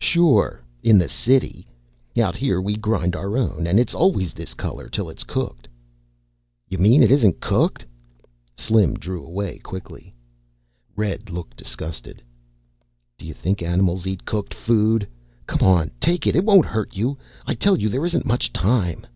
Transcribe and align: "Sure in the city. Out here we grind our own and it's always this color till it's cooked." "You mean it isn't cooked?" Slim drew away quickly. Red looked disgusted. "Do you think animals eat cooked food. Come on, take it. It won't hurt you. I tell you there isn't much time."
"Sure 0.00 0.64
in 0.82 0.96
the 0.96 1.06
city. 1.06 1.66
Out 2.18 2.34
here 2.34 2.62
we 2.62 2.76
grind 2.76 3.14
our 3.14 3.36
own 3.36 3.66
and 3.66 3.78
it's 3.78 3.92
always 3.94 4.32
this 4.32 4.54
color 4.54 4.88
till 4.88 5.10
it's 5.10 5.22
cooked." 5.22 5.68
"You 6.66 6.78
mean 6.78 7.02
it 7.02 7.10
isn't 7.10 7.42
cooked?" 7.42 7.84
Slim 8.56 8.94
drew 8.94 9.22
away 9.22 9.58
quickly. 9.58 10.14
Red 10.96 11.28
looked 11.28 11.58
disgusted. 11.58 12.22
"Do 13.18 13.26
you 13.26 13.34
think 13.34 13.60
animals 13.60 14.06
eat 14.06 14.24
cooked 14.24 14.54
food. 14.54 15.06
Come 15.46 15.68
on, 15.68 15.90
take 16.00 16.26
it. 16.26 16.34
It 16.34 16.44
won't 16.46 16.64
hurt 16.64 16.96
you. 16.96 17.18
I 17.46 17.54
tell 17.54 17.78
you 17.78 17.90
there 17.90 18.06
isn't 18.06 18.24
much 18.24 18.54
time." 18.54 19.06